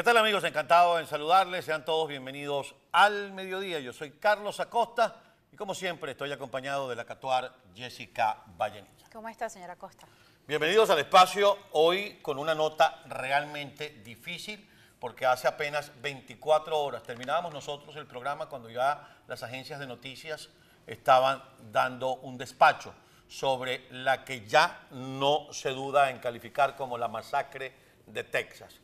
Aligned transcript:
¿Qué 0.00 0.04
tal 0.04 0.16
amigos? 0.16 0.42
Encantado 0.44 0.98
en 0.98 1.06
saludarles. 1.06 1.66
Sean 1.66 1.84
todos 1.84 2.08
bienvenidos 2.08 2.74
al 2.90 3.34
mediodía. 3.34 3.80
Yo 3.80 3.92
soy 3.92 4.12
Carlos 4.12 4.58
Acosta 4.58 5.14
y 5.52 5.56
como 5.56 5.74
siempre 5.74 6.12
estoy 6.12 6.32
acompañado 6.32 6.88
de 6.88 6.96
la 6.96 7.04
catuar 7.04 7.52
Jessica 7.74 8.38
Vallenilla. 8.56 9.04
¿Cómo 9.12 9.28
está, 9.28 9.50
señora 9.50 9.74
Acosta? 9.74 10.06
Bienvenidos 10.48 10.88
al 10.88 11.00
espacio 11.00 11.54
hoy 11.72 12.18
con 12.22 12.38
una 12.38 12.54
nota 12.54 13.02
realmente 13.08 14.00
difícil 14.02 14.66
porque 14.98 15.26
hace 15.26 15.46
apenas 15.46 15.92
24 16.00 16.80
horas 16.80 17.02
terminábamos 17.02 17.52
nosotros 17.52 17.94
el 17.96 18.06
programa 18.06 18.48
cuando 18.48 18.70
ya 18.70 19.06
las 19.28 19.42
agencias 19.42 19.80
de 19.80 19.86
noticias 19.86 20.48
estaban 20.86 21.44
dando 21.70 22.14
un 22.14 22.38
despacho 22.38 22.94
sobre 23.28 23.86
la 23.90 24.24
que 24.24 24.46
ya 24.46 24.80
no 24.92 25.52
se 25.52 25.68
duda 25.72 26.08
en 26.08 26.20
calificar 26.20 26.74
como 26.74 26.96
la 26.96 27.08
masacre 27.08 27.74
de 28.06 28.24
Texas. 28.24 28.80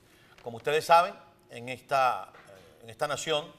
Como 0.46 0.59
ustedes 0.59 0.84
saben, 0.84 1.12
en 1.50 1.68
esta, 1.68 2.28
eh, 2.32 2.82
en 2.84 2.91
esta 2.91 3.09
nación 3.09 3.52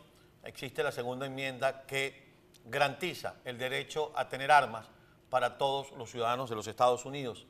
existe 0.45 0.81
la 0.83 0.93
segunda 0.93 1.25
enmienda 1.25 1.85
que 1.85 2.31
garantiza 2.63 3.35
el 3.43 3.57
derecho 3.57 4.13
a 4.15 4.29
tener 4.29 4.53
armas 4.53 4.87
para 5.29 5.57
todos 5.57 5.91
los 5.97 6.09
ciudadanos 6.09 6.49
de 6.49 6.55
los 6.55 6.65
Estados 6.65 7.03
Unidos. 7.03 7.45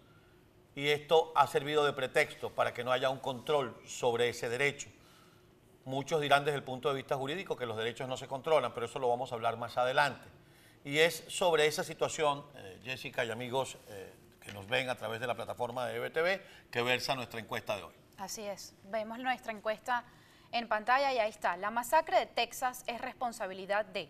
Y 0.74 0.88
esto 0.88 1.34
ha 1.36 1.46
servido 1.46 1.86
de 1.86 1.94
pretexto 1.94 2.50
para 2.50 2.74
que 2.74 2.84
no 2.84 2.92
haya 2.92 3.12
un 3.12 3.20
control 3.20 3.80
sobre 3.86 4.30
ese 4.30 4.50
derecho. 4.50 4.90
Muchos 5.86 6.20
dirán 6.20 6.44
desde 6.44 6.58
el 6.58 6.64
punto 6.64 6.90
de 6.90 6.96
vista 6.96 7.16
jurídico 7.16 7.56
que 7.56 7.68
los 7.68 7.78
derechos 7.78 8.10
no 8.10 8.18
se 8.18 8.28
controlan, 8.28 8.74
pero 8.74 8.88
eso 8.88 8.98
lo 8.98 9.08
vamos 9.08 9.32
a 9.32 9.36
hablar 9.36 9.56
más 9.56 9.78
adelante. 9.78 10.28
Y 10.84 10.98
es 10.98 11.26
sobre 11.28 11.68
esa 11.68 11.84
situación, 11.84 12.44
eh, 12.56 12.80
Jessica 12.84 13.24
y 13.24 13.30
amigos 13.30 13.78
eh, 13.90 14.16
que 14.42 14.52
nos 14.52 14.68
ven 14.68 14.90
a 14.90 14.96
través 14.96 15.20
de 15.20 15.28
la 15.28 15.36
plataforma 15.36 15.86
de 15.86 15.98
EBTV, 15.98 16.72
que 16.72 16.82
versa 16.82 17.14
nuestra 17.14 17.40
encuesta 17.40 17.76
de 17.78 17.84
hoy. 17.84 18.07
Así 18.18 18.44
es. 18.44 18.74
Vemos 18.86 19.20
nuestra 19.20 19.52
encuesta 19.52 20.04
en 20.52 20.68
pantalla 20.68 21.14
y 21.14 21.20
ahí 21.20 21.30
está. 21.30 21.56
La 21.58 21.70
masacre 21.70 22.20
de 22.20 22.26
Texas 22.26 22.84
es 22.88 23.00
responsabilidad 23.00 23.86
de 23.86 24.10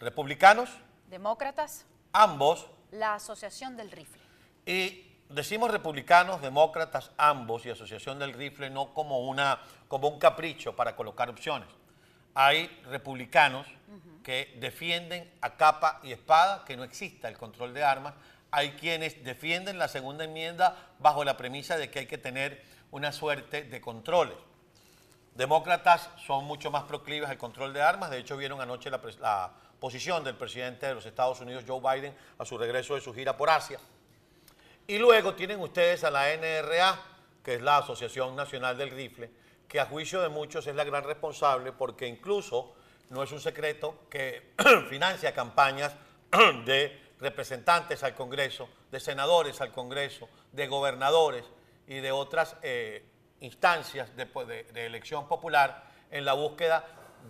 Republicanos, 0.00 0.70
demócratas, 1.08 1.86
ambos, 2.12 2.68
la 2.90 3.14
Asociación 3.14 3.76
del 3.76 3.90
Rifle. 3.90 4.22
y 4.66 5.04
decimos 5.28 5.70
republicanos, 5.70 6.40
demócratas, 6.40 7.10
ambos, 7.16 7.66
y 7.66 7.70
Asociación 7.70 8.18
del 8.18 8.32
Rifle 8.32 8.70
no 8.70 8.94
como, 8.94 9.20
una, 9.20 9.60
como 9.88 10.08
un 10.08 10.18
capricho 10.18 10.74
para 10.74 10.96
colocar 10.96 11.28
opciones. 11.28 11.68
Hay 12.34 12.66
republicanos 12.84 13.66
que 14.22 14.56
defienden 14.60 15.30
a 15.40 15.56
capa 15.56 16.00
y 16.02 16.12
espada 16.12 16.64
que 16.64 16.76
no 16.76 16.84
exista 16.84 17.28
el 17.28 17.36
control 17.36 17.74
de 17.74 17.82
armas. 17.84 18.14
Hay 18.50 18.72
quienes 18.72 19.24
defienden 19.24 19.78
la 19.78 19.88
segunda 19.88 20.24
enmienda 20.24 20.76
bajo 20.98 21.24
la 21.24 21.36
premisa 21.36 21.76
de 21.76 21.90
que 21.90 22.00
hay 22.00 22.06
que 22.06 22.18
tener 22.18 22.62
una 22.90 23.12
suerte 23.12 23.64
de 23.64 23.80
controles. 23.80 24.36
Demócratas 25.34 26.10
son 26.26 26.44
mucho 26.44 26.70
más 26.70 26.84
proclives 26.84 27.28
al 27.28 27.38
control 27.38 27.72
de 27.72 27.82
armas. 27.82 28.10
De 28.10 28.18
hecho, 28.18 28.36
vieron 28.36 28.60
anoche 28.60 28.90
la, 28.90 29.00
la 29.20 29.52
posición 29.78 30.24
del 30.24 30.34
presidente 30.34 30.86
de 30.86 30.94
los 30.94 31.06
Estados 31.06 31.40
Unidos, 31.40 31.64
Joe 31.66 31.80
Biden, 31.80 32.14
a 32.38 32.44
su 32.44 32.58
regreso 32.58 32.94
de 32.94 33.00
su 33.00 33.14
gira 33.14 33.36
por 33.36 33.50
Asia. 33.50 33.78
Y 34.86 34.98
luego 34.98 35.34
tienen 35.34 35.60
ustedes 35.60 36.02
a 36.02 36.10
la 36.10 36.34
NRA, 36.34 37.00
que 37.44 37.54
es 37.54 37.62
la 37.62 37.78
Asociación 37.78 38.34
Nacional 38.34 38.76
del 38.76 38.90
Rifle, 38.90 39.30
que 39.68 39.78
a 39.78 39.86
juicio 39.86 40.20
de 40.22 40.28
muchos 40.28 40.66
es 40.66 40.74
la 40.74 40.84
gran 40.84 41.04
responsable 41.04 41.72
porque 41.72 42.06
incluso 42.06 42.74
no 43.10 43.22
es 43.22 43.30
un 43.30 43.40
secreto 43.40 44.06
que 44.10 44.54
financia 44.88 45.32
campañas 45.32 45.94
de 46.64 47.12
representantes 47.20 48.02
al 48.02 48.14
Congreso, 48.14 48.68
de 48.90 48.98
senadores 48.98 49.60
al 49.60 49.72
Congreso, 49.72 50.28
de 50.52 50.66
gobernadores 50.66 51.44
y 51.88 51.98
de 52.00 52.12
otras 52.12 52.54
eh, 52.62 53.04
instancias 53.40 54.14
de, 54.14 54.26
de- 54.26 54.64
de 54.64 54.86
elección 54.86 55.26
popular 55.26 55.84
en 56.10 56.24
la 56.24 56.34
búsqueda 56.34 56.84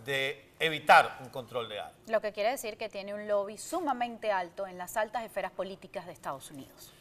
de 0.05 0.53
evitar 0.59 1.19
un 1.23 1.31
control 1.31 1.69
de 1.69 1.81
armas. 1.81 1.95
Lo 2.09 2.21
que 2.21 2.33
quiere 2.33 2.51
decir 2.51 2.77
que 2.77 2.89
tiene 2.89 3.15
un 3.15 3.27
lobby 3.27 3.57
sumamente 3.57 4.31
alto 4.31 4.67
en 4.67 4.77
las 4.77 4.97
altas 4.97 5.25
esferas 5.25 5.53
políticas 5.53 6.05
de 6.07 6.13
Estados 6.13 6.51
Unidos. 6.51 6.93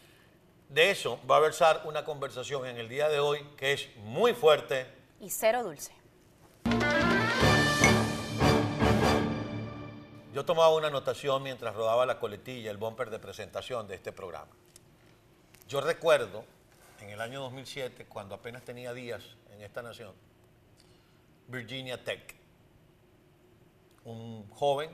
De 0.70 0.92
eso 0.92 1.20
va 1.30 1.38
a 1.38 1.40
versar 1.40 1.81
una 1.86 2.04
conversación 2.06 2.66
en 2.66 2.78
el 2.78 2.88
día 2.90 3.09
de 3.09 3.20
hoy 3.20 3.44
que 3.58 3.74
es 3.74 3.90
muy 3.98 4.34
fuerte, 4.34 4.86
Y 5.20 5.30
cero 5.30 5.64
dulce. 5.64 5.92
Yo 10.34 10.46
tomaba 10.46 10.76
una 10.76 10.88
anotación 10.88 11.42
mientras 11.42 11.74
rodaba 11.74 12.06
la 12.06 12.20
coletilla, 12.20 12.70
el 12.70 12.78
bumper 12.78 13.10
de 13.10 13.18
presentación 13.18 13.88
de 13.88 13.96
este 13.96 14.12
programa. 14.12 14.52
Yo 15.68 15.81
recuerdo 15.81 16.46
en 17.00 17.09
el 17.09 17.22
año 17.22 17.41
2007, 17.41 18.06
cuando 18.06 18.35
apenas 18.35 18.63
tenía 18.63 18.94
días 18.94 19.24
en 19.52 19.62
esta 19.62 19.81
nación, 19.81 20.13
Virginia 21.47 22.03
Tech, 22.03 22.35
un 24.06 24.50
joven 24.50 24.90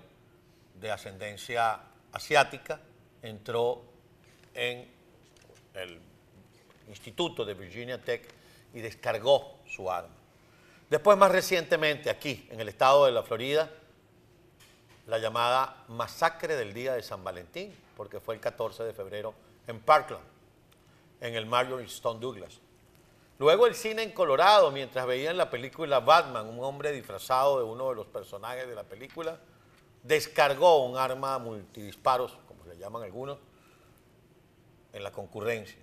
de 0.79 0.91
ascendencia 0.91 1.79
asiática 2.11 2.79
entró 3.21 3.83
en 4.53 4.91
el 5.73 5.99
instituto 6.87 7.45
de 7.45 7.53
Virginia 7.53 8.01
Tech 8.01 8.27
y 8.73 8.81
descargó 8.81 9.59
su 9.67 9.89
arma. 9.89 10.15
Después, 10.89 11.17
más 11.17 11.31
recientemente, 11.31 12.09
aquí, 12.09 12.47
en 12.51 12.59
el 12.59 12.69
estado 12.69 13.05
de 13.05 13.11
la 13.11 13.23
Florida, 13.23 13.69
la 15.07 15.17
llamada 15.17 15.83
masacre 15.87 16.55
del 16.55 16.73
día 16.73 16.93
de 16.93 17.03
San 17.03 17.23
Valentín, 17.23 17.75
porque 17.97 18.19
fue 18.19 18.35
el 18.35 18.41
14 18.41 18.83
de 18.83 18.93
febrero 18.93 19.33
en 19.67 19.79
Parkland, 19.79 20.32
en 21.23 21.35
el 21.35 21.45
Marjorie 21.45 21.85
Stone 21.85 22.19
Douglas. 22.19 22.59
Luego 23.39 23.65
el 23.65 23.75
cine 23.75 24.03
en 24.03 24.11
Colorado, 24.11 24.71
mientras 24.71 25.07
veían 25.07 25.37
la 25.37 25.49
película 25.49 26.01
Batman, 26.01 26.49
un 26.49 26.61
hombre 26.61 26.91
disfrazado 26.91 27.59
de 27.59 27.63
uno 27.63 27.89
de 27.89 27.95
los 27.95 28.07
personajes 28.07 28.67
de 28.67 28.75
la 28.75 28.83
película, 28.83 29.39
descargó 30.03 30.85
un 30.85 30.97
arma 30.97 31.39
multidisparos, 31.39 32.37
como 32.45 32.65
le 32.65 32.77
llaman 32.77 33.03
algunos, 33.03 33.37
en 34.91 35.01
la 35.01 35.13
concurrencia. 35.13 35.77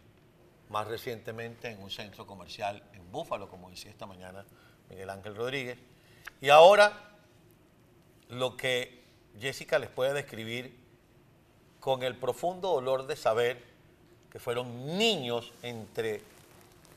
Más 0.68 0.86
recientemente 0.86 1.68
en 1.70 1.82
un 1.82 1.90
centro 1.90 2.26
comercial 2.26 2.82
en 2.92 3.10
Búfalo, 3.10 3.48
como 3.48 3.70
decía 3.70 3.90
esta 3.90 4.04
mañana 4.04 4.44
Miguel 4.90 5.08
Ángel 5.08 5.34
Rodríguez. 5.34 5.78
Y 6.42 6.50
ahora 6.50 7.16
lo 8.28 8.58
que 8.58 9.02
Jessica 9.40 9.78
les 9.78 9.88
puede 9.88 10.12
describir 10.12 10.78
con 11.80 12.02
el 12.02 12.14
profundo 12.18 12.74
dolor 12.74 13.06
de 13.06 13.16
saber 13.16 13.69
que 14.30 14.38
fueron 14.38 14.96
niños 14.98 15.52
entre 15.62 16.22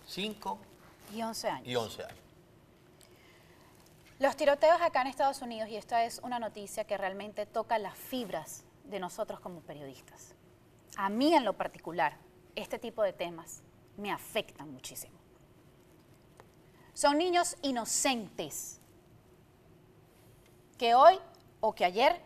5 0.07 0.57
Y 1.13 1.21
11 1.21 1.49
años. 1.49 1.67
y 1.67 1.75
11 1.75 2.03
años. 2.03 2.17
Los 4.19 4.35
tiroteos 4.37 4.81
acá 4.81 5.01
en 5.01 5.07
Estados 5.07 5.41
Unidos, 5.41 5.69
y 5.69 5.75
esta 5.75 6.05
es 6.05 6.19
una 6.23 6.39
noticia 6.39 6.85
que 6.85 6.97
realmente 6.97 7.45
toca 7.45 7.77
las 7.77 7.97
fibras 7.97 8.63
de 8.85 8.99
nosotros 8.99 9.39
como 9.39 9.61
periodistas. 9.61 10.35
A 10.95 11.09
mí 11.09 11.33
en 11.33 11.43
lo 11.43 11.53
particular, 11.53 12.15
este 12.55 12.77
tipo 12.79 13.01
de 13.03 13.13
temas 13.13 13.61
me 13.97 14.11
afectan 14.11 14.71
muchísimo. 14.71 15.17
Son 16.93 17.17
niños 17.17 17.57
inocentes 17.63 18.79
que 20.77 20.93
hoy 20.93 21.19
o 21.59 21.73
que 21.73 21.85
ayer 21.85 22.21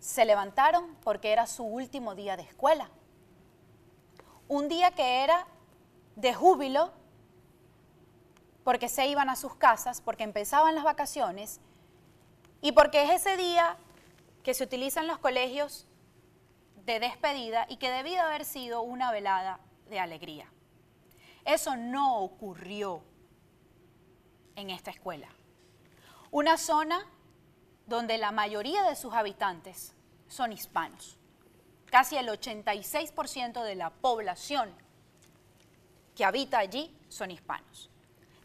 se 0.00 0.24
levantaron 0.24 0.96
porque 1.04 1.32
era 1.32 1.46
su 1.46 1.64
último 1.64 2.14
día 2.14 2.36
de 2.36 2.42
escuela. 2.42 2.90
Un 4.48 4.68
día 4.68 4.92
que 4.92 5.24
era 5.24 5.46
de 6.14 6.32
júbilo 6.32 6.92
porque 8.62 8.88
se 8.88 9.06
iban 9.06 9.30
a 9.30 9.36
sus 9.36 9.54
casas, 9.54 10.00
porque 10.00 10.24
empezaban 10.24 10.74
las 10.74 10.84
vacaciones 10.84 11.60
y 12.60 12.72
porque 12.72 13.04
es 13.04 13.10
ese 13.10 13.36
día 13.36 13.76
que 14.42 14.54
se 14.54 14.64
utiliza 14.64 15.00
en 15.00 15.06
los 15.06 15.18
colegios 15.18 15.86
de 16.84 17.00
despedida 17.00 17.66
y 17.68 17.76
que 17.76 17.90
debía 17.90 18.26
haber 18.26 18.44
sido 18.44 18.82
una 18.82 19.10
velada 19.10 19.60
de 19.88 19.98
alegría. 19.98 20.50
Eso 21.44 21.76
no 21.76 22.20
ocurrió 22.20 23.02
en 24.56 24.70
esta 24.70 24.90
escuela. 24.90 25.28
Una 26.30 26.56
zona 26.56 27.06
donde 27.86 28.18
la 28.18 28.32
mayoría 28.32 28.82
de 28.82 28.96
sus 28.96 29.14
habitantes 29.14 29.94
son 30.28 30.52
hispanos. 30.52 31.18
Casi 31.90 32.16
el 32.16 32.28
86% 32.28 33.62
de 33.62 33.74
la 33.74 33.90
población 33.90 34.74
que 36.14 36.24
habita 36.24 36.58
allí 36.58 36.94
son 37.08 37.30
hispanos. 37.30 37.90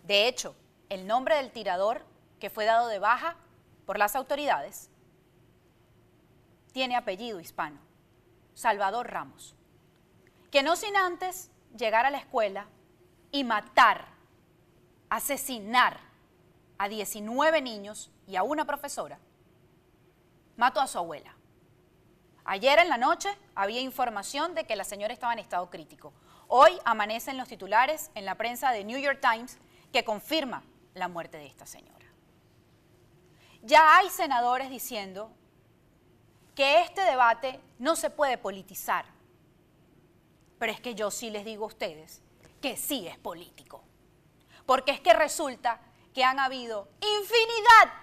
De 0.04 0.28
hecho, 0.28 0.56
el 0.90 1.08
nombre 1.08 1.36
del 1.36 1.52
tirador 1.52 2.04
que 2.40 2.50
fue 2.50 2.66
dado 2.66 2.88
de 2.88 3.00
baja 3.00 3.36
por 3.86 3.98
las 3.98 4.16
autoridades 4.16 4.90
tiene 6.74 6.96
apellido 6.96 7.40
hispano, 7.40 7.80
Salvador 8.54 9.10
Ramos, 9.10 9.56
que 10.52 10.64
no 10.64 10.76
sin 10.76 10.96
antes 10.96 11.50
llegar 11.78 12.06
a 12.06 12.12
la 12.12 12.18
escuela 12.18 12.68
y 13.32 13.44
matar, 13.44 14.08
asesinar 15.10 16.00
a 16.78 16.88
19 16.88 17.62
niños 17.62 18.12
y 18.28 18.36
a 18.36 18.44
una 18.44 18.66
profesora, 18.66 19.20
mató 20.58 20.82
a 20.82 20.88
su 20.88 20.98
abuela. 20.98 21.36
Ayer 22.52 22.80
en 22.80 22.90
la 22.90 22.98
noche 22.98 23.30
había 23.56 23.80
información 23.80 24.56
de 24.56 24.66
que 24.66 24.76
la 24.76 24.84
señora 24.84 25.14
estaba 25.14 25.32
en 25.32 25.40
estado 25.40 25.70
crítico. 25.70 26.12
Hoy 26.50 26.78
amanecen 26.84 27.38
los 27.38 27.48
titulares 27.48 28.12
en 28.14 28.26
la 28.26 28.36
prensa 28.36 28.74
de 28.74 28.84
New 28.84 29.00
York 29.00 29.20
Times 29.22 29.58
que 29.94 30.04
confirma 30.04 30.62
la 30.94 31.08
muerte 31.08 31.38
de 31.38 31.46
esta 31.46 31.66
señora. 31.66 32.06
Ya 33.62 33.96
hay 33.96 34.10
senadores 34.10 34.70
diciendo 34.70 35.32
que 36.54 36.82
este 36.82 37.00
debate 37.04 37.62
no 37.80 37.96
se 37.96 38.10
puede 38.10 38.38
politizar, 38.38 39.06
pero 40.60 40.74
es 40.74 40.82
que 40.82 40.94
yo 40.94 41.10
sí 41.10 41.30
les 41.30 41.46
digo 41.46 41.64
a 41.64 41.68
ustedes 41.68 42.22
que 42.62 42.76
sí 42.76 43.08
es 43.08 43.18
político, 43.18 43.82
porque 44.66 44.92
es 44.92 45.00
que 45.00 45.14
resulta 45.14 45.80
que 46.14 46.26
han 46.26 46.38
habido 46.38 46.90
infinidad 47.00 47.94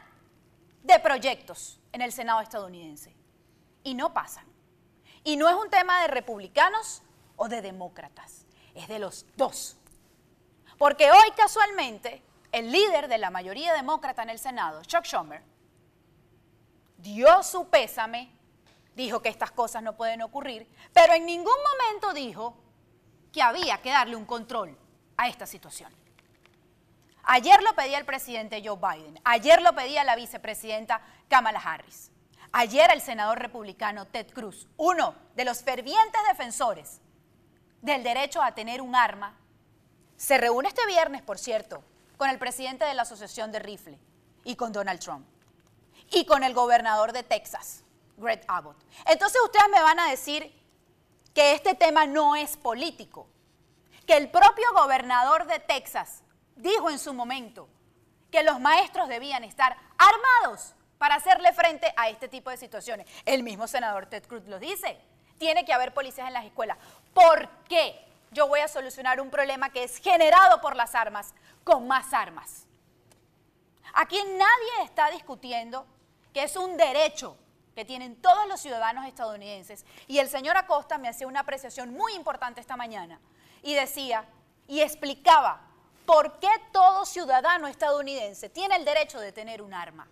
de 0.84 0.98
proyectos 1.00 1.78
en 1.92 2.00
el 2.00 2.12
Senado 2.12 2.40
estadounidense 2.40 3.17
y 3.88 3.94
no 3.94 4.12
pasan. 4.12 4.44
Y 5.24 5.36
no 5.36 5.48
es 5.48 5.56
un 5.56 5.70
tema 5.70 6.02
de 6.02 6.08
republicanos 6.08 7.02
o 7.36 7.48
de 7.48 7.62
demócratas, 7.62 8.44
es 8.74 8.86
de 8.86 8.98
los 8.98 9.24
dos. 9.34 9.78
Porque 10.76 11.10
hoy 11.10 11.30
casualmente 11.34 12.22
el 12.52 12.70
líder 12.70 13.08
de 13.08 13.16
la 13.16 13.30
mayoría 13.30 13.72
demócrata 13.72 14.22
en 14.22 14.30
el 14.30 14.38
Senado, 14.38 14.84
Chuck 14.84 15.04
Schumer, 15.04 15.42
dio 16.98 17.42
su 17.42 17.68
pésame, 17.68 18.30
dijo 18.94 19.22
que 19.22 19.30
estas 19.30 19.52
cosas 19.52 19.82
no 19.82 19.96
pueden 19.96 20.20
ocurrir, 20.20 20.68
pero 20.92 21.14
en 21.14 21.24
ningún 21.24 21.56
momento 21.72 22.12
dijo 22.12 22.58
que 23.32 23.40
había 23.40 23.80
que 23.80 23.90
darle 23.90 24.16
un 24.16 24.26
control 24.26 24.76
a 25.16 25.28
esta 25.28 25.46
situación. 25.46 25.90
Ayer 27.24 27.62
lo 27.62 27.74
pedía 27.74 27.98
el 27.98 28.04
presidente 28.04 28.62
Joe 28.62 28.76
Biden, 28.76 29.18
ayer 29.24 29.62
lo 29.62 29.74
pedía 29.74 30.04
la 30.04 30.16
vicepresidenta 30.16 31.00
Kamala 31.28 31.60
Harris, 31.60 32.10
ayer 32.52 32.90
el 32.92 33.00
senador 33.00 33.38
republicano 33.38 34.06
Ted 34.06 34.30
Cruz, 34.32 34.68
uno 34.76 35.14
de 35.34 35.44
los 35.44 35.62
fervientes 35.62 36.20
defensores 36.28 37.00
del 37.82 38.02
derecho 38.02 38.42
a 38.42 38.52
tener 38.52 38.80
un 38.80 38.94
arma, 38.94 39.36
se 40.16 40.38
reúne 40.38 40.68
este 40.68 40.86
viernes, 40.86 41.22
por 41.22 41.38
cierto, 41.38 41.82
con 42.16 42.28
el 42.28 42.38
presidente 42.38 42.84
de 42.84 42.94
la 42.94 43.02
Asociación 43.02 43.52
de 43.52 43.60
Rifle 43.60 43.98
y 44.44 44.56
con 44.56 44.72
Donald 44.72 45.00
Trump 45.00 45.26
y 46.10 46.24
con 46.24 46.42
el 46.42 46.54
gobernador 46.54 47.12
de 47.12 47.22
Texas, 47.22 47.84
Greg 48.16 48.44
Abbott. 48.48 48.76
Entonces 49.06 49.40
ustedes 49.44 49.68
me 49.70 49.82
van 49.82 50.00
a 50.00 50.10
decir 50.10 50.52
que 51.34 51.52
este 51.52 51.74
tema 51.74 52.06
no 52.06 52.34
es 52.34 52.56
político, 52.56 53.28
que 54.06 54.16
el 54.16 54.30
propio 54.30 54.66
gobernador 54.74 55.46
de 55.46 55.60
Texas 55.60 56.22
dijo 56.56 56.90
en 56.90 56.98
su 56.98 57.14
momento 57.14 57.68
que 58.30 58.42
los 58.42 58.58
maestros 58.58 59.08
debían 59.08 59.44
estar 59.44 59.76
armados 59.96 60.74
para 60.98 61.14
hacerle 61.14 61.52
frente 61.52 61.92
a 61.96 62.08
este 62.08 62.28
tipo 62.28 62.50
de 62.50 62.56
situaciones. 62.56 63.06
El 63.24 63.42
mismo 63.42 63.66
senador 63.66 64.06
Ted 64.06 64.26
Cruz 64.26 64.44
lo 64.46 64.58
dice. 64.58 64.98
Tiene 65.38 65.64
que 65.64 65.72
haber 65.72 65.94
policías 65.94 66.26
en 66.26 66.34
las 66.34 66.44
escuelas. 66.44 66.78
¿Por 67.14 67.48
qué 67.68 68.04
yo 68.32 68.48
voy 68.48 68.60
a 68.60 68.68
solucionar 68.68 69.20
un 69.20 69.30
problema 69.30 69.70
que 69.70 69.84
es 69.84 69.98
generado 69.98 70.60
por 70.60 70.76
las 70.76 70.94
armas 70.94 71.32
con 71.64 71.86
más 71.86 72.12
armas? 72.12 72.66
Aquí 73.94 74.18
nadie 74.24 74.84
está 74.84 75.10
discutiendo 75.10 75.86
que 76.34 76.42
es 76.42 76.56
un 76.56 76.76
derecho 76.76 77.36
que 77.74 77.84
tienen 77.84 78.20
todos 78.20 78.48
los 78.48 78.60
ciudadanos 78.60 79.06
estadounidenses. 79.06 79.86
Y 80.08 80.18
el 80.18 80.28
señor 80.28 80.56
Acosta 80.56 80.98
me 80.98 81.08
hacía 81.08 81.28
una 81.28 81.40
apreciación 81.40 81.92
muy 81.94 82.14
importante 82.14 82.60
esta 82.60 82.76
mañana 82.76 83.20
y 83.62 83.74
decía 83.74 84.24
y 84.66 84.80
explicaba 84.80 85.60
por 86.04 86.40
qué 86.40 86.50
todo 86.72 87.06
ciudadano 87.06 87.68
estadounidense 87.68 88.48
tiene 88.48 88.76
el 88.76 88.84
derecho 88.84 89.20
de 89.20 89.30
tener 89.30 89.62
un 89.62 89.74
arma. 89.74 90.08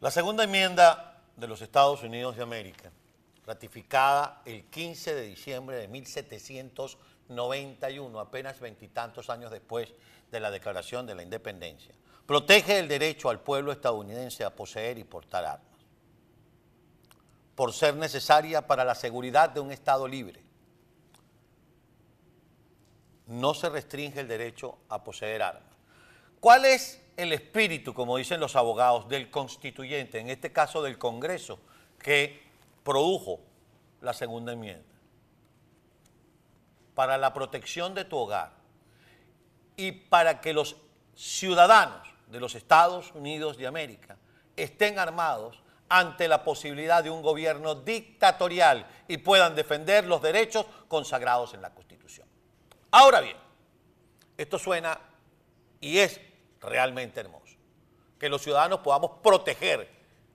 La 0.00 0.12
segunda 0.12 0.44
enmienda 0.44 1.24
de 1.34 1.48
los 1.48 1.60
Estados 1.60 2.04
Unidos 2.04 2.36
de 2.36 2.44
América, 2.44 2.92
ratificada 3.44 4.42
el 4.44 4.66
15 4.66 5.12
de 5.12 5.22
diciembre 5.22 5.76
de 5.76 5.88
1791, 5.88 8.20
apenas 8.20 8.60
veintitantos 8.60 9.28
años 9.28 9.50
después 9.50 9.92
de 10.30 10.38
la 10.38 10.52
declaración 10.52 11.04
de 11.04 11.16
la 11.16 11.24
independencia, 11.24 11.92
protege 12.26 12.78
el 12.78 12.86
derecho 12.86 13.28
al 13.28 13.40
pueblo 13.40 13.72
estadounidense 13.72 14.44
a 14.44 14.54
poseer 14.54 14.98
y 14.98 15.04
portar 15.04 15.44
armas, 15.44 15.66
por 17.56 17.72
ser 17.72 17.96
necesaria 17.96 18.68
para 18.68 18.84
la 18.84 18.94
seguridad 18.94 19.50
de 19.50 19.58
un 19.58 19.72
Estado 19.72 20.06
libre. 20.06 20.44
No 23.26 23.52
se 23.52 23.68
restringe 23.68 24.20
el 24.20 24.28
derecho 24.28 24.78
a 24.88 25.02
poseer 25.02 25.42
armas. 25.42 25.74
¿Cuál 26.38 26.66
es 26.66 27.02
el 27.18 27.32
espíritu, 27.32 27.92
como 27.92 28.16
dicen 28.16 28.38
los 28.38 28.54
abogados, 28.54 29.08
del 29.08 29.28
constituyente, 29.28 30.20
en 30.20 30.30
este 30.30 30.52
caso 30.52 30.82
del 30.82 30.98
Congreso, 30.98 31.58
que 31.98 32.40
produjo 32.84 33.40
la 34.00 34.14
segunda 34.14 34.52
enmienda? 34.52 34.94
Para 36.94 37.18
la 37.18 37.34
protección 37.34 37.92
de 37.92 38.04
tu 38.04 38.16
hogar 38.16 38.52
y 39.76 39.90
para 39.90 40.40
que 40.40 40.52
los 40.52 40.76
ciudadanos 41.16 42.06
de 42.28 42.38
los 42.38 42.54
Estados 42.54 43.10
Unidos 43.14 43.56
de 43.56 43.66
América 43.66 44.16
estén 44.56 45.00
armados 45.00 45.60
ante 45.88 46.28
la 46.28 46.44
posibilidad 46.44 47.02
de 47.02 47.10
un 47.10 47.22
gobierno 47.22 47.74
dictatorial 47.74 48.86
y 49.08 49.16
puedan 49.16 49.56
defender 49.56 50.06
los 50.06 50.22
derechos 50.22 50.66
consagrados 50.86 51.52
en 51.54 51.62
la 51.62 51.74
Constitución. 51.74 52.28
Ahora 52.92 53.20
bien, 53.20 53.36
esto 54.36 54.56
suena 54.56 55.00
y 55.80 55.98
es 55.98 56.20
realmente 56.60 57.20
hermoso, 57.20 57.56
que 58.18 58.28
los 58.28 58.42
ciudadanos 58.42 58.80
podamos 58.80 59.12
proteger 59.22 59.88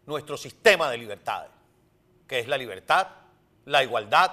nuestro 0.05 0.37
sistema 0.37 0.89
de 0.89 0.97
libertades, 0.97 1.51
que 2.27 2.39
es 2.39 2.47
la 2.47 2.57
libertad, 2.57 3.07
la 3.65 3.83
igualdad 3.83 4.31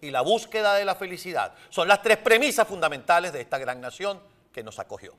y 0.00 0.10
la 0.10 0.20
búsqueda 0.20 0.74
de 0.74 0.84
la 0.84 0.94
felicidad. 0.94 1.54
Son 1.70 1.88
las 1.88 2.02
tres 2.02 2.18
premisas 2.18 2.66
fundamentales 2.66 3.32
de 3.32 3.40
esta 3.40 3.58
gran 3.58 3.80
nación 3.80 4.20
que 4.52 4.62
nos 4.62 4.78
acogió. 4.78 5.14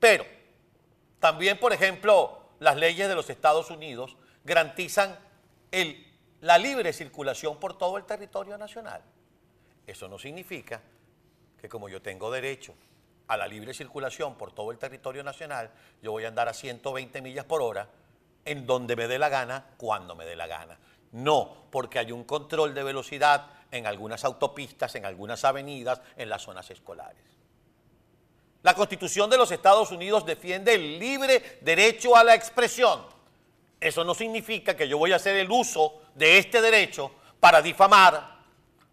Pero 0.00 0.24
también, 1.18 1.58
por 1.58 1.72
ejemplo, 1.72 2.50
las 2.60 2.76
leyes 2.76 3.08
de 3.08 3.14
los 3.14 3.28
Estados 3.30 3.70
Unidos 3.70 4.16
garantizan 4.44 5.18
la 6.40 6.58
libre 6.58 6.92
circulación 6.92 7.58
por 7.58 7.76
todo 7.76 7.96
el 7.96 8.04
territorio 8.04 8.56
nacional. 8.56 9.02
Eso 9.86 10.08
no 10.08 10.18
significa 10.18 10.80
que 11.60 11.68
como 11.68 11.88
yo 11.88 12.00
tengo 12.00 12.30
derecho 12.30 12.74
a 13.28 13.36
la 13.36 13.46
libre 13.46 13.74
circulación 13.74 14.34
por 14.34 14.52
todo 14.52 14.72
el 14.72 14.78
territorio 14.78 15.22
nacional, 15.22 15.70
yo 16.02 16.12
voy 16.12 16.24
a 16.24 16.28
andar 16.28 16.48
a 16.48 16.54
120 16.54 17.22
millas 17.22 17.44
por 17.44 17.62
hora 17.62 17.88
en 18.44 18.66
donde 18.66 18.96
me 18.96 19.06
dé 19.06 19.18
la 19.18 19.28
gana, 19.28 19.66
cuando 19.76 20.16
me 20.16 20.24
dé 20.24 20.34
la 20.34 20.46
gana. 20.46 20.78
No, 21.12 21.66
porque 21.70 21.98
hay 21.98 22.12
un 22.12 22.24
control 22.24 22.74
de 22.74 22.82
velocidad 22.82 23.46
en 23.70 23.86
algunas 23.86 24.24
autopistas, 24.24 24.94
en 24.94 25.04
algunas 25.04 25.44
avenidas, 25.44 26.00
en 26.16 26.28
las 26.30 26.42
zonas 26.42 26.70
escolares. 26.70 27.22
La 28.62 28.74
Constitución 28.74 29.30
de 29.30 29.36
los 29.36 29.50
Estados 29.50 29.90
Unidos 29.90 30.24
defiende 30.26 30.74
el 30.74 30.98
libre 30.98 31.58
derecho 31.60 32.16
a 32.16 32.24
la 32.24 32.34
expresión. 32.34 33.02
Eso 33.80 34.02
no 34.04 34.14
significa 34.14 34.76
que 34.76 34.88
yo 34.88 34.98
voy 34.98 35.12
a 35.12 35.16
hacer 35.16 35.36
el 35.36 35.50
uso 35.50 36.02
de 36.14 36.38
este 36.38 36.60
derecho 36.60 37.12
para 37.38 37.62
difamar, 37.62 38.38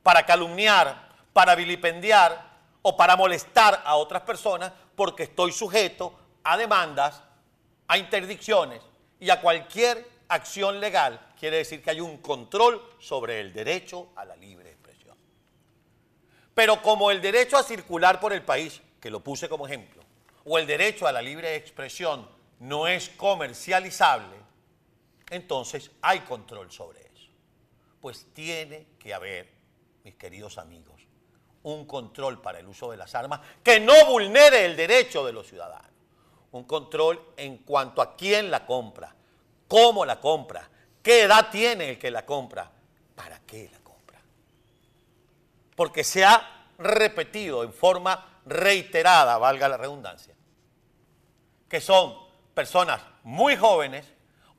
para 0.03 0.25
calumniar, 0.25 1.09
para 1.33 1.55
vilipendiar 1.55 2.44
o 2.87 2.95
para 2.95 3.15
molestar 3.15 3.81
a 3.83 3.95
otras 3.95 4.21
personas 4.21 4.71
porque 4.95 5.23
estoy 5.23 5.51
sujeto 5.51 6.13
a 6.43 6.55
demandas, 6.55 7.19
a 7.87 7.97
interdicciones 7.97 8.79
y 9.19 9.31
a 9.31 9.41
cualquier 9.41 10.07
acción 10.27 10.79
legal. 10.79 11.33
Quiere 11.39 11.57
decir 11.57 11.81
que 11.81 11.89
hay 11.89 11.99
un 11.99 12.17
control 12.17 12.79
sobre 12.99 13.39
el 13.39 13.53
derecho 13.53 14.09
a 14.15 14.23
la 14.23 14.35
libre 14.35 14.69
expresión. 14.69 15.17
Pero 16.53 16.79
como 16.83 17.09
el 17.09 17.23
derecho 17.23 17.57
a 17.57 17.63
circular 17.63 18.19
por 18.19 18.33
el 18.33 18.43
país 18.43 18.79
que 19.01 19.09
lo 19.09 19.19
puse 19.19 19.49
como 19.49 19.65
ejemplo, 19.65 20.03
o 20.43 20.59
el 20.59 20.67
derecho 20.67 21.07
a 21.07 21.11
la 21.11 21.23
libre 21.23 21.55
expresión 21.55 22.29
no 22.59 22.87
es 22.87 23.09
comercializable, 23.09 24.35
entonces 25.31 25.89
hay 26.03 26.19
control 26.19 26.71
sobre 26.71 26.99
eso. 27.01 27.31
Pues 27.99 28.27
tiene 28.31 28.85
que 28.99 29.11
haber, 29.11 29.51
mis 30.03 30.13
queridos 30.13 30.59
amigos, 30.59 30.94
un 31.65 31.85
control 31.85 32.41
para 32.41 32.59
el 32.59 32.67
uso 32.67 32.91
de 32.91 32.97
las 32.97 33.15
armas 33.15 33.41
que 33.63 33.79
no 33.79 34.05
vulnere 34.05 34.65
el 34.65 34.75
derecho 34.75 35.25
de 35.25 35.33
los 35.33 35.47
ciudadanos. 35.47 35.91
Un 36.51 36.63
control 36.65 37.33
en 37.37 37.57
cuanto 37.59 38.01
a 38.01 38.15
quién 38.15 38.51
la 38.51 38.65
compra, 38.65 39.13
cómo 39.67 40.05
la 40.05 40.19
compra, 40.19 40.69
qué 41.01 41.23
edad 41.23 41.49
tiene 41.49 41.89
el 41.89 41.99
que 41.99 42.11
la 42.11 42.23
compra, 42.23 42.71
para 43.15 43.39
qué 43.39 43.67
la 43.71 43.79
compra. 43.79 44.21
Porque 45.75 46.03
se 46.03 46.23
ha 46.23 46.67
repetido 46.77 47.63
en 47.63 47.73
forma 47.73 48.41
reiterada, 48.45 49.37
valga 49.39 49.67
la 49.67 49.77
redundancia, 49.77 50.35
que 51.67 51.81
son 51.81 52.15
personas 52.53 53.01
muy 53.23 53.57
jóvenes 53.57 54.05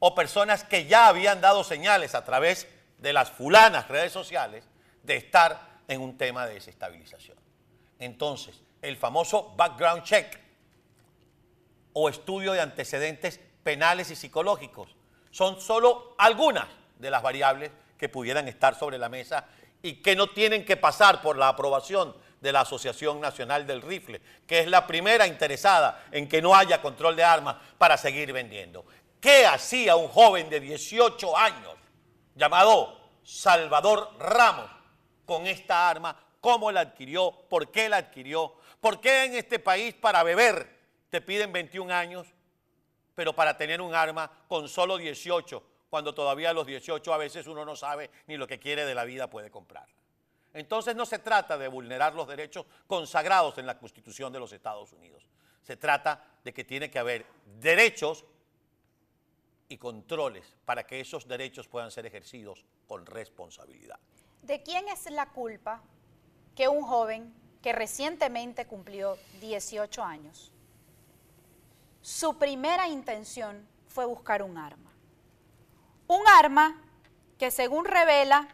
o 0.00 0.12
personas 0.12 0.64
que 0.64 0.86
ya 0.86 1.06
habían 1.06 1.40
dado 1.40 1.62
señales 1.62 2.16
a 2.16 2.24
través 2.24 2.66
de 2.98 3.12
las 3.12 3.30
fulanas 3.30 3.86
redes 3.86 4.12
sociales 4.12 4.64
de 5.04 5.16
estar 5.16 5.75
en 5.88 6.00
un 6.00 6.16
tema 6.16 6.46
de 6.46 6.54
desestabilización. 6.54 7.36
Entonces, 7.98 8.60
el 8.82 8.96
famoso 8.96 9.54
background 9.56 10.02
check 10.02 10.38
o 11.92 12.08
estudio 12.08 12.52
de 12.52 12.60
antecedentes 12.60 13.40
penales 13.62 14.10
y 14.10 14.16
psicológicos 14.16 14.94
son 15.30 15.60
solo 15.60 16.14
algunas 16.18 16.66
de 16.98 17.10
las 17.10 17.22
variables 17.22 17.70
que 17.98 18.08
pudieran 18.08 18.48
estar 18.48 18.78
sobre 18.78 18.98
la 18.98 19.08
mesa 19.08 19.46
y 19.82 19.94
que 19.94 20.16
no 20.16 20.28
tienen 20.28 20.64
que 20.64 20.76
pasar 20.76 21.22
por 21.22 21.36
la 21.36 21.48
aprobación 21.48 22.14
de 22.40 22.52
la 22.52 22.60
Asociación 22.60 23.20
Nacional 23.20 23.66
del 23.66 23.82
Rifle, 23.82 24.20
que 24.46 24.60
es 24.60 24.68
la 24.68 24.86
primera 24.86 25.26
interesada 25.26 26.04
en 26.12 26.28
que 26.28 26.42
no 26.42 26.54
haya 26.54 26.82
control 26.82 27.16
de 27.16 27.24
armas 27.24 27.56
para 27.78 27.96
seguir 27.96 28.32
vendiendo. 28.32 28.84
¿Qué 29.20 29.46
hacía 29.46 29.96
un 29.96 30.08
joven 30.08 30.48
de 30.50 30.60
18 30.60 31.36
años 31.36 31.74
llamado 32.34 33.00
Salvador 33.24 34.12
Ramos 34.18 34.75
con 35.26 35.46
esta 35.46 35.90
arma? 35.90 36.18
¿Cómo 36.40 36.72
la 36.72 36.80
adquirió? 36.80 37.32
¿Por 37.48 37.70
qué 37.70 37.88
la 37.88 37.98
adquirió? 37.98 38.54
¿Por 38.80 39.00
qué 39.00 39.24
en 39.24 39.34
este 39.34 39.58
país 39.58 39.94
para 39.94 40.22
beber 40.22 40.74
te 41.10 41.20
piden 41.20 41.52
21 41.52 41.92
años, 41.92 42.28
pero 43.14 43.34
para 43.34 43.56
tener 43.56 43.80
un 43.80 43.94
arma 43.94 44.30
con 44.48 44.68
solo 44.68 44.96
18, 44.96 45.62
cuando 45.90 46.14
todavía 46.14 46.50
a 46.50 46.52
los 46.52 46.66
18 46.66 47.12
a 47.12 47.16
veces 47.16 47.46
uno 47.46 47.64
no 47.64 47.76
sabe 47.76 48.10
ni 48.26 48.36
lo 48.36 48.46
que 48.46 48.58
quiere 48.58 48.84
de 48.84 48.94
la 48.94 49.04
vida 49.04 49.28
puede 49.28 49.50
comprar? 49.50 49.88
Entonces 50.54 50.96
no 50.96 51.04
se 51.04 51.18
trata 51.18 51.58
de 51.58 51.68
vulnerar 51.68 52.14
los 52.14 52.26
derechos 52.26 52.64
consagrados 52.86 53.58
en 53.58 53.66
la 53.66 53.78
Constitución 53.78 54.32
de 54.32 54.38
los 54.38 54.52
Estados 54.52 54.92
Unidos. 54.92 55.28
Se 55.62 55.76
trata 55.76 56.24
de 56.42 56.54
que 56.54 56.64
tiene 56.64 56.90
que 56.90 56.98
haber 56.98 57.26
derechos 57.60 58.24
y 59.68 59.76
controles 59.78 60.56
para 60.64 60.86
que 60.86 61.00
esos 61.00 61.26
derechos 61.26 61.68
puedan 61.68 61.90
ser 61.90 62.06
ejercidos 62.06 62.64
con 62.86 63.04
responsabilidad. 63.04 63.98
¿De 64.42 64.62
quién 64.62 64.88
es 64.88 65.10
la 65.10 65.26
culpa 65.26 65.82
que 66.54 66.68
un 66.68 66.82
joven 66.82 67.34
que 67.62 67.72
recientemente 67.72 68.66
cumplió 68.66 69.18
18 69.40 70.02
años, 70.02 70.52
su 72.00 72.38
primera 72.38 72.88
intención 72.88 73.66
fue 73.88 74.04
buscar 74.04 74.42
un 74.42 74.56
arma? 74.56 74.92
Un 76.06 76.22
arma 76.28 76.80
que 77.38 77.50
según 77.50 77.84
revela 77.84 78.48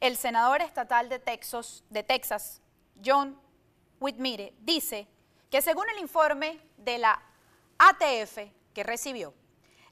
el 0.00 0.16
senador 0.16 0.62
estatal 0.62 1.08
de 1.08 1.18
Texas, 1.18 1.82
de 1.90 2.02
Texas 2.02 2.60
John 3.04 3.38
Whitmire, 4.00 4.54
dice 4.60 5.08
que 5.50 5.62
según 5.62 5.88
el 5.90 5.98
informe 5.98 6.60
de 6.76 6.98
la 6.98 7.20
ATF 7.78 8.38
que 8.72 8.82
recibió, 8.82 9.34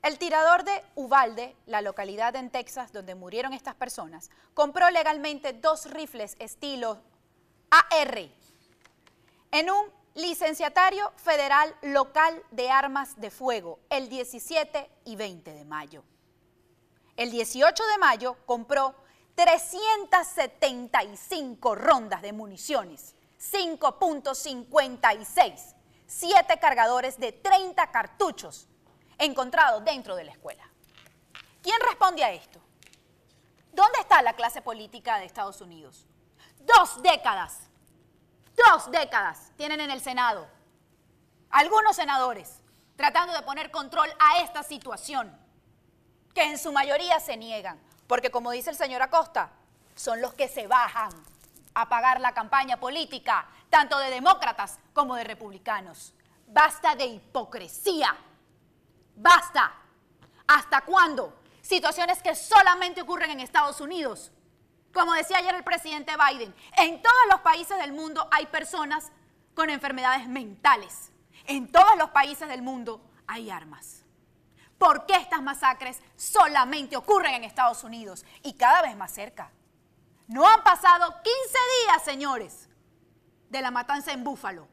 el 0.03 0.19
tirador 0.19 0.65
de 0.65 0.85
Uvalde, 0.97 1.55
la 1.67 1.81
localidad 1.81 2.35
en 2.35 2.51
Texas 2.51 2.93
donde 2.93 3.15
murieron 3.15 3.53
estas 3.53 3.77
personas, 3.77 4.31
compró 4.53 4.91
legalmente 4.91 5.53
dos 5.53 5.89
rifles 5.91 6.35
estilo 6.41 7.01
AR 7.71 8.29
en 9.53 9.71
un 9.71 9.87
licenciatario 10.15 11.13
federal 11.17 11.75
local 11.83 12.43
de 12.51 12.71
armas 12.71 13.21
de 13.21 13.31
fuego 13.31 13.79
el 13.91 14.09
17 14.09 14.91
y 15.05 15.15
20 15.17 15.55
de 15.55 15.65
mayo. 15.65 16.03
El 17.17 17.31
18 17.31 17.87
de 17.87 17.99
mayo 17.99 18.37
compró 18.45 18.97
375 19.37 21.77
rondas 21.77 22.23
de 22.23 22.33
municiones, 22.33 23.15
5.56, 23.39 25.75
7 26.07 26.59
cargadores 26.59 27.19
de 27.19 27.33
30 27.33 27.93
cartuchos 27.93 28.67
encontrados 29.19 29.85
dentro 29.85 30.17
de 30.17 30.25
la 30.25 30.33
escuela. 30.33 30.69
¿Quién 31.63 31.81
responde 31.81 32.25
a 32.25 32.33
esto? 32.33 32.61
¿Dónde 33.73 34.01
está 34.01 34.21
la 34.23 34.35
clase 34.35 34.63
política 34.63 35.19
de 35.19 35.25
Estados 35.25 35.61
Unidos? 35.61 36.07
Dos 36.61 37.03
décadas, 37.03 37.61
dos 38.57 38.91
décadas 38.91 39.53
tienen 39.57 39.81
en 39.81 39.91
el 39.91 40.01
Senado 40.01 40.47
algunos 41.51 41.97
senadores 41.97 42.63
tratando 42.97 43.35
de 43.35 43.43
poner 43.43 43.71
control 43.71 44.09
a 44.19 44.41
esta 44.41 44.63
situación, 44.63 45.37
que 46.35 46.45
en 46.45 46.59
su 46.59 46.73
mayoría 46.73 47.21
se 47.21 47.37
niegan, 47.37 47.81
porque 48.07 48.31
como 48.31 48.51
dice 48.51 48.71
el 48.71 48.77
señor 48.77 49.03
Acosta, 49.03 49.51
son 49.95 50.21
los 50.21 50.35
que 50.35 50.49
se 50.49 50.67
bajan 50.67 51.11
a 51.75 51.89
pagar 51.89 52.21
la 52.21 52.33
campaña 52.33 52.79
política, 52.79 53.47
tanto 53.71 53.99
de 53.99 54.11
demócratas 54.11 54.79
como 54.93 55.17
de 55.17 55.25
republicanos. 55.25 56.15
Basta 56.47 56.95
de 56.95 57.07
hipocresía. 57.07 58.17
Basta. 59.15 59.73
¿Hasta 60.47 60.83
cuándo? 60.83 61.39
Situaciones 61.63 62.23
que 62.23 62.35
solamente 62.35 63.03
ocurren 63.03 63.31
en 63.31 63.41
Estados 63.41 63.81
Unidos. 63.81 64.33
Como 64.93 65.15
decía 65.15 65.39
ayer 65.39 65.55
el 65.55 65.65
presidente 65.65 66.13
Biden, 66.17 66.55
en 66.77 67.01
todos 67.01 67.23
los 67.31 67.41
países 67.41 67.79
del 67.79 67.93
mundo 67.93 68.29
hay 68.31 68.47
personas 68.47 69.11
con 69.55 69.71
enfermedades 69.71 70.29
mentales. 70.29 71.11
En 71.47 71.71
todos 71.71 71.97
los 71.97 72.11
países 72.11 72.49
del 72.49 72.63
mundo 72.63 73.01
hay 73.27 73.51
armas. 73.51 74.05
¿Por 74.77 75.07
qué 75.07 75.15
estas 75.15 75.41
masacres 75.41 76.01
solamente 76.17 76.97
ocurren 76.97 77.35
en 77.35 77.45
Estados 77.45 77.85
Unidos 77.85 78.25
y 78.43 78.55
cada 78.55 78.83
vez 78.83 78.97
más 78.97 79.13
cerca? 79.13 79.53
No 80.27 80.47
han 80.47 80.63
pasado 80.65 81.15
15 81.23 81.59
días, 81.87 82.05
señores, 82.05 82.69
de 83.49 83.63
la 83.63 83.71
matanza 83.71 84.13
en 84.13 84.25
Búfalo. 84.25 84.69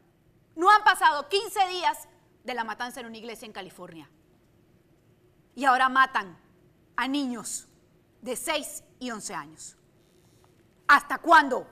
No 0.56 0.70
han 0.70 0.84
pasado 0.84 1.30
15 1.30 1.68
días 1.68 2.08
de 2.44 2.54
la 2.54 2.64
matanza 2.64 3.00
en 3.00 3.06
una 3.06 3.18
iglesia 3.18 3.46
en 3.46 3.54
California 3.54 4.10
y 5.60 5.66
ahora 5.66 5.90
matan 5.90 6.38
a 6.96 7.06
niños 7.06 7.68
de 8.22 8.38
6 8.38 8.82
y 8.98 9.12
11 9.12 9.34
años. 9.34 9.76
¿Hasta 10.88 11.18
cuándo? 11.18 11.68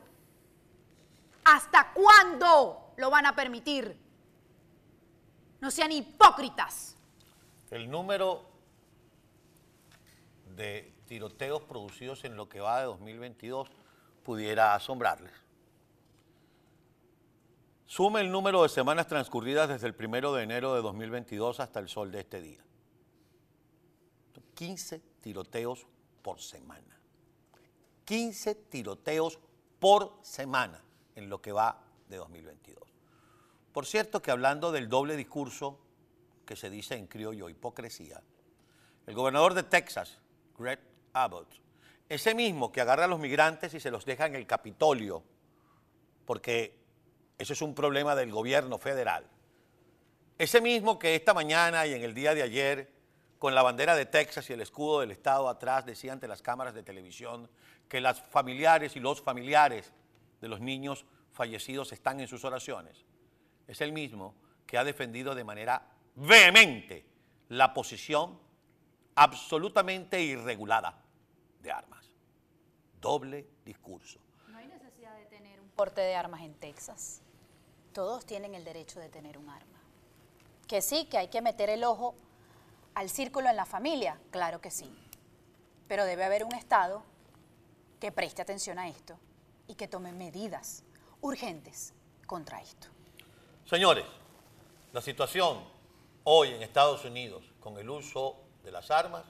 ¿Hasta 1.45 1.93
cuándo 1.93 2.91
lo 2.97 3.09
van 3.09 3.27
a 3.27 3.33
permitir? 3.33 3.97
No 5.61 5.71
sean 5.71 5.93
hipócritas. 5.93 6.97
El 7.71 7.89
número 7.89 8.43
de 10.57 10.93
tiroteos 11.05 11.61
producidos 11.61 12.25
en 12.25 12.35
lo 12.35 12.49
que 12.49 12.59
va 12.59 12.79
de 12.79 12.87
2022 12.87 13.69
pudiera 14.21 14.75
asombrarles. 14.75 15.31
Sume 17.85 18.19
el 18.19 18.33
número 18.33 18.63
de 18.63 18.67
semanas 18.67 19.07
transcurridas 19.07 19.69
desde 19.69 19.87
el 19.87 19.95
primero 19.95 20.33
de 20.33 20.43
enero 20.43 20.75
de 20.75 20.81
2022 20.81 21.61
hasta 21.61 21.79
el 21.79 21.87
sol 21.87 22.11
de 22.11 22.19
este 22.19 22.41
día. 22.41 22.67
15 24.57 24.99
tiroteos 25.21 25.85
por 26.23 26.41
semana. 26.41 26.99
15 28.05 28.55
tiroteos 28.55 29.37
por 29.79 30.17
semana 30.23 30.83
en 31.15 31.29
lo 31.29 31.39
que 31.39 31.51
va 31.51 31.79
de 32.09 32.17
2022. 32.17 32.83
Por 33.71 33.85
cierto 33.85 34.19
que 34.19 34.31
hablando 34.31 34.71
del 34.71 34.89
doble 34.89 35.15
discurso 35.15 35.77
que 36.43 36.55
se 36.55 36.71
dice 36.71 36.95
en 36.95 37.05
criollo 37.05 37.49
hipocresía, 37.49 38.19
el 39.05 39.13
gobernador 39.13 39.53
de 39.53 39.61
Texas, 39.61 40.17
Greg 40.57 40.79
Abbott, 41.13 41.49
ese 42.09 42.33
mismo 42.33 42.71
que 42.71 42.81
agarra 42.81 43.05
a 43.05 43.07
los 43.07 43.19
migrantes 43.19 43.75
y 43.75 43.79
se 43.79 43.91
los 43.91 44.05
deja 44.05 44.25
en 44.25 44.33
el 44.33 44.47
Capitolio, 44.47 45.23
porque 46.25 46.79
eso 47.37 47.53
es 47.53 47.61
un 47.61 47.75
problema 47.75 48.15
del 48.15 48.31
gobierno 48.31 48.79
federal, 48.79 49.23
ese 50.39 50.61
mismo 50.61 50.97
que 50.97 51.13
esta 51.13 51.35
mañana 51.35 51.85
y 51.85 51.93
en 51.93 52.01
el 52.01 52.15
día 52.15 52.33
de 52.33 52.41
ayer 52.41 52.96
con 53.39 53.53
la 53.53 53.61
bandera 53.61 53.95
de 53.95 54.05
Texas 54.05 54.49
y 54.49 54.53
el 54.53 54.61
escudo 54.61 55.01
del 55.01 55.11
Estado 55.11 55.47
atrás, 55.49 55.85
decía 55.85 56.13
ante 56.13 56.27
las 56.27 56.41
cámaras 56.41 56.73
de 56.73 56.83
televisión 56.83 57.49
que 57.87 58.01
las 58.01 58.21
familiares 58.21 58.95
y 58.95 58.99
los 58.99 59.21
familiares 59.21 59.93
de 60.41 60.47
los 60.47 60.59
niños 60.59 61.05
fallecidos 61.33 61.91
están 61.91 62.19
en 62.19 62.27
sus 62.27 62.43
oraciones. 62.45 63.05
Es 63.67 63.81
el 63.81 63.91
mismo 63.91 64.33
que 64.65 64.77
ha 64.77 64.83
defendido 64.83 65.35
de 65.35 65.43
manera 65.43 65.87
vehemente 66.15 67.05
la 67.49 67.73
posición 67.73 68.39
absolutamente 69.15 70.21
irregulada 70.21 70.99
de 71.61 71.71
armas. 71.71 72.11
Doble 72.99 73.47
discurso. 73.63 74.19
No 74.47 74.57
hay 74.57 74.67
necesidad 74.67 75.15
de 75.15 75.25
tener 75.25 75.59
un 75.59 75.69
porte 75.69 76.01
de 76.01 76.15
armas 76.15 76.41
en 76.41 76.55
Texas. 76.55 77.21
Todos 77.93 78.25
tienen 78.25 78.55
el 78.55 78.63
derecho 78.63 78.99
de 78.99 79.09
tener 79.09 79.37
un 79.37 79.49
arma. 79.49 79.79
Que 80.67 80.81
sí, 80.81 81.05
que 81.05 81.17
hay 81.17 81.29
que 81.29 81.41
meter 81.41 81.69
el 81.69 81.83
ojo 81.83 82.15
al 82.97 83.11
círculo 83.11 83.47
en 83.47 83.55
la 83.55 83.67
familia? 83.67 84.19
Claro 84.31 84.59
que 84.59 84.71
sí. 84.71 84.91
Pero 85.87 86.03
debe 86.03 86.23
haber 86.23 86.43
un 86.43 86.55
Estado 86.55 87.03
que 87.99 88.11
preste 88.11 88.41
atención 88.41 88.79
a 88.79 88.87
esto 88.87 89.19
y 89.67 89.75
que 89.75 89.87
tome 89.87 90.11
medidas 90.11 90.83
urgentes 91.21 91.93
contra 92.25 92.59
esto. 92.59 92.87
Señores, 93.69 94.03
la 94.93 95.01
situación 95.01 95.63
hoy 96.23 96.49
en 96.49 96.63
Estados 96.63 97.05
Unidos 97.05 97.43
con 97.59 97.77
el 97.77 97.87
uso 97.87 98.35
de 98.63 98.71
las 98.71 98.89
armas 98.89 99.25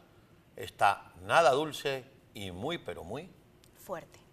está 0.55 1.11
nada 1.23 1.51
dulce 1.51 2.05
y 2.33 2.51
muy, 2.51 2.77
pero 2.77 3.03
muy 3.03 3.29
fuerte. 3.75 4.26